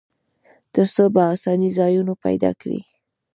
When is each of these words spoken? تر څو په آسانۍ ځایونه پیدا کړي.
تر 0.73 0.85
څو 0.95 1.03
په 1.15 1.21
آسانۍ 1.33 1.69
ځایونه 1.79 2.13
پیدا 2.25 2.51
کړي. 2.61 2.81